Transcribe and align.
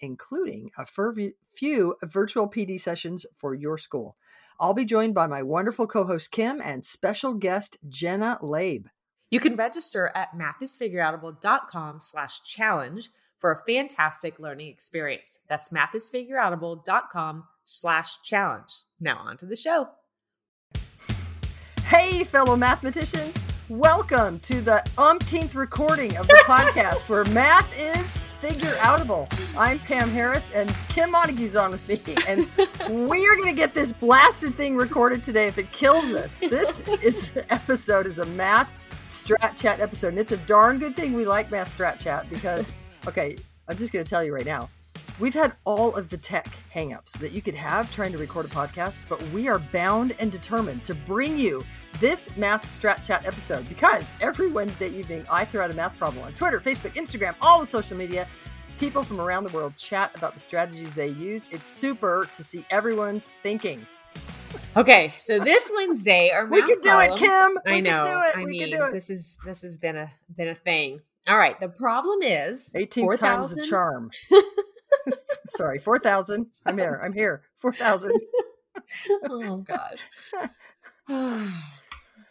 including 0.00 0.70
a 0.78 0.86
few 1.50 1.96
virtual 2.02 2.50
PD 2.50 2.80
sessions 2.80 3.26
for 3.36 3.54
your 3.54 3.78
school. 3.78 4.16
I'll 4.60 4.74
be 4.74 4.84
joined 4.84 5.14
by 5.14 5.26
my 5.26 5.42
wonderful 5.42 5.86
co 5.86 6.04
host 6.04 6.30
Kim 6.30 6.60
and 6.60 6.84
special 6.84 7.34
guest 7.34 7.76
Jenna 7.88 8.38
Laib. 8.42 8.86
You 9.30 9.40
can 9.40 9.56
register 9.56 10.12
at 10.14 10.30
mathisfigureoutable.com 10.32 12.00
slash 12.00 12.42
challenge 12.44 13.10
for 13.38 13.52
a 13.52 13.62
fantastic 13.66 14.38
learning 14.38 14.68
experience. 14.68 15.40
That's 15.48 15.70
mathisfigureoutable.com 15.70 17.44
slash 17.64 18.22
challenge. 18.22 18.70
Now 19.00 19.18
on 19.18 19.36
to 19.38 19.46
the 19.46 19.56
show. 19.56 19.88
Hey, 21.84 22.24
fellow 22.24 22.56
mathematicians. 22.56 23.36
Welcome 23.68 24.40
to 24.40 24.60
the 24.60 24.84
umpteenth 24.98 25.54
recording 25.54 26.16
of 26.16 26.26
the 26.28 26.42
podcast 26.46 27.08
where 27.08 27.24
math 27.26 27.70
is 27.78 28.22
figure 28.44 28.72
outable. 28.72 29.26
I'm 29.56 29.78
Pam 29.78 30.10
Harris 30.10 30.50
and 30.50 30.70
Kim 30.90 31.12
Montague's 31.12 31.56
on 31.56 31.70
with 31.70 31.88
me. 31.88 31.98
And 32.28 32.46
we 33.08 33.26
are 33.26 33.36
going 33.36 33.48
to 33.48 33.54
get 33.54 33.72
this 33.72 33.90
blasted 33.90 34.54
thing 34.54 34.76
recorded 34.76 35.24
today 35.24 35.46
if 35.46 35.56
it 35.56 35.72
kills 35.72 36.12
us. 36.12 36.36
This 36.36 36.80
is 37.02 37.30
episode 37.48 38.06
is 38.06 38.18
a 38.18 38.26
math 38.26 38.70
strat 39.08 39.56
chat 39.56 39.80
episode. 39.80 40.08
And 40.08 40.18
it's 40.18 40.32
a 40.32 40.36
darn 40.36 40.78
good 40.78 40.94
thing 40.94 41.14
we 41.14 41.24
like 41.24 41.50
math 41.50 41.74
strat 41.74 41.98
chat 41.98 42.28
because, 42.28 42.70
okay, 43.08 43.34
I'm 43.66 43.78
just 43.78 43.94
going 43.94 44.04
to 44.04 44.10
tell 44.10 44.22
you 44.22 44.34
right 44.34 44.44
now. 44.44 44.68
We've 45.20 45.34
had 45.34 45.54
all 45.64 45.94
of 45.94 46.08
the 46.08 46.16
tech 46.16 46.48
hangups 46.74 47.12
that 47.18 47.30
you 47.30 47.40
could 47.40 47.54
have 47.54 47.88
trying 47.92 48.10
to 48.12 48.18
record 48.18 48.46
a 48.46 48.48
podcast, 48.48 48.98
but 49.08 49.22
we 49.28 49.46
are 49.48 49.60
bound 49.60 50.12
and 50.18 50.32
determined 50.32 50.82
to 50.84 50.94
bring 50.94 51.38
you 51.38 51.64
this 52.00 52.36
Math 52.36 52.66
Strat 52.66 53.04
Chat 53.04 53.24
episode 53.24 53.68
because 53.68 54.12
every 54.20 54.48
Wednesday 54.48 54.88
evening 54.88 55.24
I 55.30 55.44
throw 55.44 55.62
out 55.62 55.70
a 55.70 55.74
math 55.74 55.96
problem 55.98 56.24
on 56.24 56.34
Twitter, 56.34 56.58
Facebook, 56.58 56.94
Instagram, 56.94 57.36
all 57.40 57.60
the 57.60 57.68
social 57.68 57.96
media. 57.96 58.26
People 58.80 59.04
from 59.04 59.20
around 59.20 59.44
the 59.44 59.52
world 59.54 59.76
chat 59.76 60.10
about 60.18 60.34
the 60.34 60.40
strategies 60.40 60.92
they 60.94 61.10
use. 61.10 61.48
It's 61.52 61.68
super 61.68 62.28
to 62.36 62.42
see 62.42 62.66
everyone's 62.70 63.28
thinking. 63.44 63.86
Okay, 64.76 65.12
so 65.16 65.38
this 65.38 65.70
Wednesday, 65.76 66.32
our 66.32 66.46
we 66.50 66.60
can 66.62 66.80
do 66.80 66.88
problem, 66.88 67.12
it, 67.12 67.18
Kim. 67.20 67.58
We 67.66 67.72
I 67.72 67.80
know. 67.80 68.02
I 68.02 68.32
we 68.38 68.46
mean, 68.46 68.70
this 68.92 69.10
is 69.10 69.38
this 69.44 69.62
has 69.62 69.78
been 69.78 69.96
a 69.96 70.10
been 70.36 70.48
a 70.48 70.56
thing. 70.56 71.00
All 71.28 71.38
right, 71.38 71.58
the 71.60 71.68
problem 71.68 72.22
is 72.22 72.72
eighteen 72.74 73.04
4, 73.04 73.16
times 73.16 73.54
the 73.54 73.62
charm. 73.62 74.10
Sorry, 75.56 75.78
four 75.78 75.98
thousand. 75.98 76.48
I'm 76.66 76.78
here. 76.78 77.00
I'm 77.04 77.12
here. 77.12 77.42
Four 77.58 77.72
thousand. 77.72 78.18
oh 79.30 79.58
God. 79.58 80.00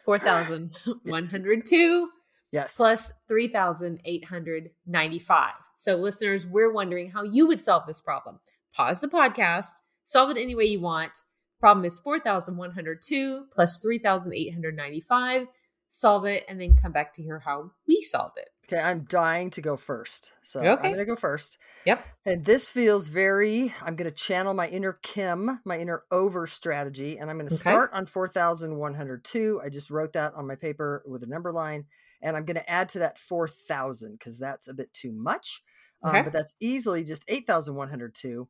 4,102 0.03 2.09
yes. 2.51 2.75
plus 2.75 3.13
3,895. 3.27 5.51
So, 5.75 5.95
listeners, 5.95 6.45
we're 6.45 6.71
wondering 6.71 7.09
how 7.11 7.23
you 7.23 7.47
would 7.47 7.59
solve 7.61 7.87
this 7.87 8.01
problem. 8.01 8.39
Pause 8.73 9.01
the 9.01 9.07
podcast, 9.07 9.81
solve 10.03 10.29
it 10.31 10.37
any 10.37 10.53
way 10.55 10.65
you 10.65 10.81
want. 10.81 11.17
Problem 11.59 11.85
is 11.85 11.99
4,102 11.99 13.45
plus 13.53 13.77
3,895. 13.79 15.47
Solve 15.87 16.25
it 16.25 16.43
and 16.49 16.59
then 16.59 16.75
come 16.81 16.91
back 16.91 17.13
to 17.13 17.21
hear 17.21 17.37
how 17.39 17.69
we 17.87 18.01
solved 18.01 18.37
it. 18.37 18.49
Okay, 18.73 18.81
I'm 18.81 19.03
dying 19.03 19.49
to 19.51 19.61
go 19.61 19.77
first. 19.77 20.33
So 20.41 20.59
okay. 20.59 20.69
I'm 20.69 20.77
going 20.81 20.97
to 20.97 21.05
go 21.05 21.15
first. 21.15 21.57
Yep. 21.85 22.05
And 22.25 22.45
this 22.45 22.69
feels 22.69 23.07
very, 23.07 23.73
I'm 23.81 23.95
going 23.95 24.09
to 24.09 24.15
channel 24.15 24.53
my 24.53 24.67
inner 24.67 24.93
Kim, 25.01 25.59
my 25.65 25.77
inner 25.77 26.01
over 26.11 26.47
strategy. 26.47 27.17
And 27.17 27.29
I'm 27.29 27.37
going 27.37 27.49
to 27.49 27.55
okay. 27.55 27.61
start 27.61 27.91
on 27.93 28.05
4,102. 28.05 29.61
I 29.63 29.69
just 29.69 29.91
wrote 29.91 30.13
that 30.13 30.33
on 30.35 30.47
my 30.47 30.55
paper 30.55 31.03
with 31.05 31.23
a 31.23 31.27
number 31.27 31.51
line. 31.51 31.85
And 32.21 32.35
I'm 32.35 32.45
going 32.45 32.55
to 32.55 32.69
add 32.69 32.89
to 32.89 32.99
that 32.99 33.19
4,000 33.19 34.13
because 34.13 34.39
that's 34.39 34.67
a 34.67 34.73
bit 34.73 34.93
too 34.93 35.11
much. 35.11 35.61
Um, 36.01 36.09
okay. 36.09 36.19
Um, 36.19 36.23
but 36.25 36.33
that's 36.33 36.55
easily 36.59 37.03
just 37.03 37.23
8,102. 37.27 38.47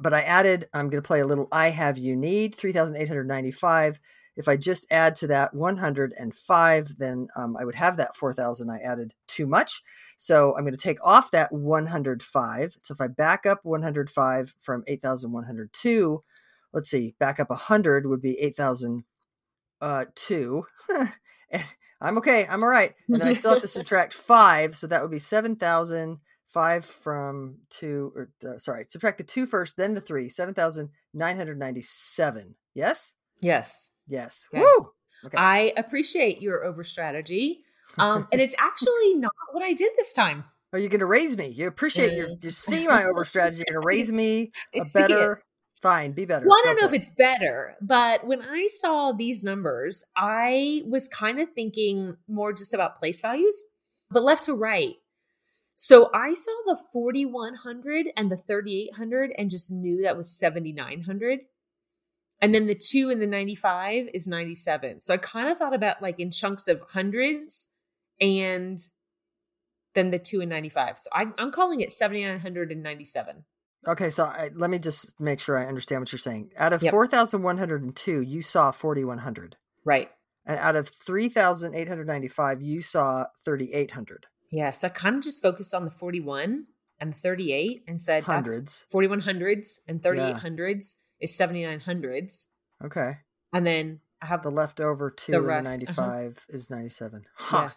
But 0.00 0.14
I 0.14 0.22
added, 0.22 0.68
I'm 0.72 0.88
going 0.90 1.02
to 1.02 1.06
play 1.06 1.20
a 1.20 1.26
little 1.26 1.48
I 1.50 1.70
have 1.70 1.98
you 1.98 2.16
need, 2.16 2.54
3,895 2.54 4.00
if 4.38 4.48
I 4.48 4.56
just 4.56 4.86
add 4.88 5.16
to 5.16 5.26
that 5.26 5.52
105, 5.52 6.96
then 6.96 7.26
um, 7.34 7.56
I 7.58 7.64
would 7.64 7.74
have 7.74 7.96
that 7.96 8.14
4,000 8.14 8.70
I 8.70 8.78
added 8.78 9.12
too 9.26 9.48
much. 9.48 9.82
So 10.16 10.54
I'm 10.56 10.62
going 10.62 10.76
to 10.76 10.80
take 10.80 11.04
off 11.04 11.32
that 11.32 11.52
105. 11.52 12.78
So 12.82 12.94
if 12.94 13.00
I 13.00 13.08
back 13.08 13.46
up 13.46 13.64
105 13.64 14.54
from 14.60 14.84
8,102, 14.86 16.22
let's 16.72 16.88
see, 16.88 17.16
back 17.18 17.40
up 17.40 17.50
100 17.50 18.06
would 18.06 18.22
be 18.22 18.38
8,002. 18.38 19.02
Uh, 19.80 20.04
I'm 22.00 22.18
okay. 22.18 22.46
I'm 22.46 22.62
all 22.62 22.68
right. 22.68 22.94
And 23.08 23.20
I 23.20 23.32
still 23.32 23.54
have 23.54 23.62
to 23.62 23.68
subtract 23.68 24.14
five. 24.14 24.76
So 24.76 24.86
that 24.86 25.02
would 25.02 25.10
be 25.10 25.18
7,000 25.18 26.20
five 26.48 26.84
from 26.84 27.56
two 27.68 28.12
or 28.16 28.30
uh, 28.48 28.56
sorry 28.56 28.86
subtract 28.88 29.18
the 29.18 29.24
two 29.24 29.44
first 29.44 29.76
then 29.76 29.92
the 29.92 30.00
three 30.00 30.30
7997 30.30 32.54
yes 32.72 33.16
yes 33.38 33.90
Yes. 34.08 34.48
Okay. 34.52 34.62
Woo! 34.62 34.90
Okay. 35.26 35.36
I 35.36 35.72
appreciate 35.76 36.40
your 36.40 36.64
over 36.64 36.84
strategy. 36.84 37.60
Um, 37.96 38.28
and 38.32 38.40
it's 38.40 38.54
actually 38.58 39.14
not 39.14 39.32
what 39.52 39.62
I 39.62 39.72
did 39.72 39.92
this 39.96 40.12
time. 40.12 40.44
Are 40.72 40.78
you 40.78 40.88
going 40.88 41.00
to 41.00 41.06
raise 41.06 41.36
me? 41.36 41.48
You 41.48 41.66
appreciate 41.66 42.12
your, 42.12 42.28
you 42.40 42.50
see 42.50 42.86
my 42.86 43.04
over 43.10 43.24
strategy. 43.24 43.64
You're 43.66 43.80
going 43.80 43.82
to 43.82 43.86
raise 43.86 44.12
me 44.12 44.52
a 44.74 44.82
better, 44.92 45.42
fine, 45.82 46.12
be 46.12 46.26
better. 46.26 46.46
Well, 46.46 46.58
I 46.58 46.62
don't 46.64 46.76
Go 46.76 46.82
know 46.82 46.86
if 46.88 46.92
it. 46.92 47.00
it's 47.00 47.10
better, 47.10 47.74
but 47.80 48.26
when 48.26 48.42
I 48.42 48.68
saw 48.70 49.12
these 49.12 49.42
numbers, 49.42 50.04
I 50.16 50.82
was 50.86 51.08
kind 51.08 51.40
of 51.40 51.48
thinking 51.54 52.16
more 52.28 52.52
just 52.52 52.74
about 52.74 52.98
place 52.98 53.20
values, 53.20 53.64
but 54.10 54.22
left 54.22 54.44
to 54.44 54.54
right. 54.54 54.94
So 55.74 56.10
I 56.12 56.34
saw 56.34 56.52
the 56.66 56.76
4100 56.92 58.08
and 58.16 58.30
the 58.30 58.36
3800 58.36 59.32
and 59.38 59.48
just 59.48 59.72
knew 59.72 60.02
that 60.02 60.16
was 60.16 60.30
7900. 60.36 61.40
And 62.40 62.54
then 62.54 62.66
the 62.66 62.74
two 62.74 63.10
and 63.10 63.20
the 63.20 63.26
95 63.26 64.10
is 64.14 64.28
97. 64.28 65.00
So 65.00 65.14
I 65.14 65.16
kind 65.16 65.48
of 65.48 65.58
thought 65.58 65.74
about 65.74 66.00
like 66.00 66.20
in 66.20 66.30
chunks 66.30 66.68
of 66.68 66.80
hundreds 66.88 67.70
and 68.20 68.78
then 69.94 70.10
the 70.10 70.18
two 70.18 70.40
and 70.40 70.50
95. 70.50 71.00
So 71.00 71.10
I, 71.12 71.26
am 71.38 71.50
calling 71.50 71.80
it 71.80 71.92
7,997. 71.92 73.44
Okay, 73.86 74.10
so 74.10 74.24
I, 74.24 74.50
let 74.54 74.70
me 74.70 74.78
just 74.78 75.18
make 75.20 75.40
sure 75.40 75.58
I 75.58 75.66
understand 75.66 76.00
what 76.00 76.12
you're 76.12 76.18
saying. 76.18 76.50
Out 76.56 76.72
of 76.72 76.82
yep. 76.82 76.92
4,102, 76.92 78.20
you 78.20 78.42
saw 78.42 78.70
4,100. 78.70 79.56
Right. 79.84 80.10
And 80.46 80.58
out 80.58 80.76
of 80.76 80.88
3,895, 80.88 82.62
you 82.62 82.82
saw 82.82 83.26
3,800. 83.44 84.26
Yeah, 84.50 84.72
so 84.72 84.86
I 84.86 84.90
kind 84.90 85.16
of 85.16 85.22
just 85.22 85.42
focused 85.42 85.74
on 85.74 85.84
the 85.84 85.90
41 85.90 86.66
and 87.00 87.14
the 87.14 87.18
38 87.18 87.84
and 87.86 88.00
said 88.00 88.24
hundreds, 88.24 88.86
4100s 88.92 89.78
and 89.88 90.02
3800s. 90.02 90.94
Yeah 90.94 91.04
is 91.20 91.36
7900s. 91.36 92.46
Okay. 92.84 93.18
And 93.52 93.66
then 93.66 94.00
I 94.22 94.26
have 94.26 94.42
the 94.42 94.50
leftover 94.50 95.10
two 95.10 95.32
the 95.32 95.42
rest, 95.42 95.68
and 95.68 95.80
the 95.82 95.90
uh-huh. 95.90 96.06
95 96.06 96.26
uh-huh. 96.26 96.56
is 96.56 96.70
97. 96.70 97.26
Huh. 97.34 97.56
Yeah. 97.56 97.70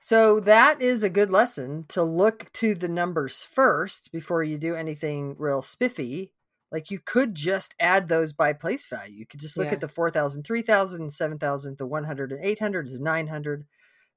So 0.00 0.38
that 0.40 0.82
is 0.82 1.02
a 1.02 1.08
good 1.08 1.30
lesson 1.30 1.86
to 1.88 2.02
look 2.02 2.52
to 2.54 2.74
the 2.74 2.88
numbers 2.88 3.42
first 3.42 4.12
before 4.12 4.44
you 4.44 4.58
do 4.58 4.74
anything 4.74 5.34
real 5.38 5.62
spiffy. 5.62 6.32
Like 6.70 6.90
you 6.90 6.98
could 6.98 7.34
just 7.34 7.74
add 7.80 8.08
those 8.08 8.34
by 8.34 8.52
place 8.52 8.86
value. 8.86 9.14
You 9.16 9.26
could 9.26 9.40
just 9.40 9.56
look 9.56 9.68
yeah. 9.68 9.74
at 9.74 9.80
the 9.80 9.88
4,000, 9.88 10.42
3,000, 10.42 11.10
7,000, 11.10 11.78
the 11.78 11.86
100 11.86 12.32
and 12.32 12.44
800 12.44 12.86
is 12.86 13.00
900. 13.00 13.64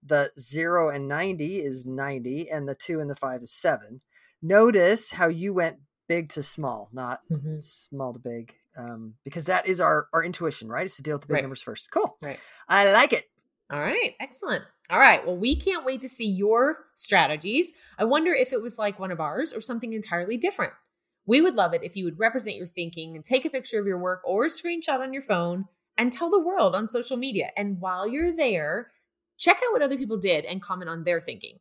The 0.03 0.31
0 0.37 0.89
and 0.89 1.07
90 1.07 1.59
is 1.59 1.85
90 1.85 2.49
and 2.49 2.67
the 2.67 2.75
2 2.75 2.99
and 2.99 3.09
the 3.09 3.15
5 3.15 3.43
is 3.43 3.53
7. 3.53 4.01
Notice 4.41 5.11
how 5.11 5.27
you 5.27 5.53
went 5.53 5.77
big 6.07 6.29
to 6.29 6.43
small, 6.43 6.89
not 6.93 7.21
mm-hmm. 7.31 7.59
small 7.61 8.13
to 8.13 8.19
big, 8.19 8.55
um, 8.77 9.15
because 9.23 9.45
that 9.45 9.67
is 9.67 9.79
our 9.79 10.07
our 10.13 10.23
intuition, 10.23 10.69
right? 10.69 10.85
It's 10.85 10.97
to 10.97 11.03
deal 11.03 11.15
with 11.15 11.23
the 11.23 11.27
big 11.27 11.35
right. 11.35 11.43
numbers 11.43 11.61
first. 11.61 11.91
Cool. 11.91 12.17
Right. 12.21 12.39
I 12.67 12.91
like 12.91 13.13
it. 13.13 13.25
All 13.69 13.81
right, 13.81 14.13
excellent. 14.21 14.63
All 14.89 14.99
right, 14.99 15.25
well, 15.25 15.35
we 15.35 15.57
can't 15.57 15.83
wait 15.85 15.99
to 16.01 16.09
see 16.09 16.29
your 16.29 16.77
strategies. 16.95 17.73
I 17.99 18.05
wonder 18.05 18.33
if 18.33 18.53
it 18.53 18.61
was 18.61 18.77
like 18.77 18.97
one 18.97 19.11
of 19.11 19.19
ours 19.19 19.51
or 19.51 19.59
something 19.59 19.91
entirely 19.91 20.37
different. 20.37 20.71
We 21.25 21.41
would 21.41 21.55
love 21.55 21.73
it 21.73 21.83
if 21.83 21.97
you 21.97 22.05
would 22.05 22.17
represent 22.19 22.55
your 22.55 22.67
thinking 22.67 23.15
and 23.15 23.25
take 23.25 23.43
a 23.43 23.49
picture 23.49 23.79
of 23.79 23.85
your 23.85 23.97
work 23.99 24.21
or 24.23 24.45
a 24.45 24.49
screenshot 24.49 25.01
on 25.01 25.11
your 25.11 25.21
phone 25.21 25.65
and 25.97 26.13
tell 26.13 26.29
the 26.29 26.39
world 26.39 26.73
on 26.73 26.87
social 26.87 27.17
media. 27.17 27.49
And 27.57 27.81
while 27.81 28.07
you're 28.07 28.33
there, 28.33 28.91
check 29.37 29.57
out 29.57 29.73
what 29.73 29.81
other 29.81 29.97
people 29.97 30.17
did 30.17 30.45
and 30.45 30.61
comment 30.61 30.89
on 30.89 31.03
their 31.03 31.19
thinking. 31.19 31.59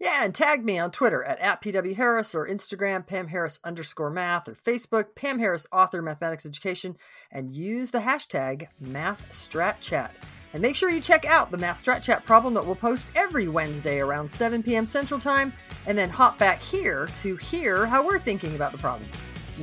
Yeah, 0.00 0.24
and 0.24 0.32
tag 0.32 0.64
me 0.64 0.78
on 0.78 0.92
Twitter 0.92 1.24
at, 1.24 1.40
at 1.40 1.60
PW 1.60 1.96
Harris 1.96 2.32
or 2.32 2.46
Instagram 2.46 3.04
Pam 3.04 3.28
Harris 3.28 3.58
underscore 3.64 4.10
math 4.10 4.46
or 4.46 4.54
Facebook 4.54 5.16
Pam 5.16 5.40
Harris 5.40 5.66
author 5.72 6.00
mathematics 6.00 6.46
education 6.46 6.96
and 7.32 7.52
use 7.52 7.90
the 7.90 7.98
hashtag 7.98 8.68
MathStratChat. 8.82 10.10
And 10.52 10.62
make 10.62 10.76
sure 10.76 10.88
you 10.88 11.00
check 11.00 11.26
out 11.26 11.50
the 11.50 11.58
Math 11.58 11.84
Strat 11.84 12.00
Chat 12.00 12.24
problem 12.24 12.54
that 12.54 12.64
we'll 12.64 12.74
post 12.74 13.10
every 13.14 13.48
Wednesday 13.48 13.98
around 13.98 14.30
7 14.30 14.62
p.m. 14.62 14.86
Central 14.86 15.20
Time, 15.20 15.52
and 15.86 15.98
then 15.98 16.08
hop 16.08 16.38
back 16.38 16.62
here 16.62 17.06
to 17.18 17.36
hear 17.36 17.84
how 17.84 18.06
we're 18.06 18.18
thinking 18.18 18.54
about 18.54 18.72
the 18.72 18.78
problem. 18.78 19.10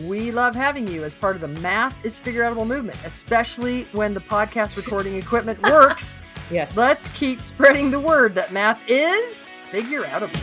We 0.03 0.31
love 0.31 0.53
having 0.53 0.87
you 0.87 1.03
as 1.03 1.15
part 1.15 1.35
of 1.35 1.41
the 1.41 1.59
Math 1.59 2.05
is 2.05 2.19
Figure 2.19 2.43
Outable 2.43 2.67
movement, 2.67 2.99
especially 3.03 3.85
when 3.93 4.13
the 4.13 4.19
podcast 4.19 4.75
recording 4.75 5.15
equipment 5.15 5.59
works. 5.63 6.19
yes. 6.51 6.77
Let's 6.77 7.09
keep 7.09 7.41
spreading 7.41 7.89
the 7.89 7.99
word 7.99 8.35
that 8.35 8.53
math 8.53 8.83
is 8.87 9.47
figure 9.75 10.03
outable. 10.03 10.41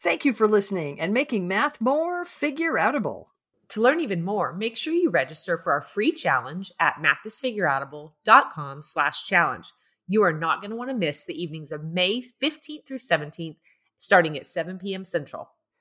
Thank 0.00 0.24
you 0.24 0.32
for 0.32 0.48
listening 0.48 0.98
and 1.00 1.12
making 1.12 1.48
math 1.48 1.82
more 1.82 2.24
figure 2.24 2.74
outable. 2.74 3.26
To 3.68 3.82
learn 3.82 4.00
even 4.00 4.24
more, 4.24 4.54
make 4.54 4.78
sure 4.78 4.94
you 4.94 5.10
register 5.10 5.58
for 5.58 5.72
our 5.72 5.82
free 5.82 6.12
challenge 6.12 6.72
at 6.80 7.02
mathisfigureoutable.com 7.02 8.82
slash 8.82 9.24
challenge. 9.24 9.72
You 10.08 10.22
are 10.22 10.32
not 10.32 10.62
going 10.62 10.70
to 10.70 10.76
want 10.76 10.88
to 10.88 10.96
miss 10.96 11.26
the 11.26 11.38
evenings 11.42 11.70
of 11.70 11.84
May 11.84 12.22
15th 12.22 12.86
through 12.86 12.98
17th, 12.98 13.56
starting 13.98 14.38
at 14.38 14.46
7 14.46 14.78
p.m. 14.78 15.04
Central. 15.04 15.50